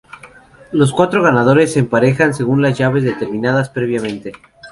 Los 0.71 0.93
cuatro 0.93 1.21
ganadores 1.21 1.73
se 1.73 1.77
emparejan 1.79 2.33
según 2.33 2.63
las 2.63 2.75
llaves 2.75 3.03
determinadas 3.03 3.69
previamente. 3.69 4.31